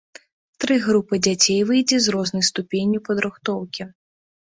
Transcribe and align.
Тры 0.63 0.77
групы 0.85 1.19
дзяцей 1.27 1.59
выйдзе 1.71 1.97
з 2.05 2.13
рознай 2.15 2.43
ступенню 2.49 2.99
падрыхтоўкі. 3.11 3.83